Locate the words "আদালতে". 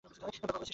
0.47-0.69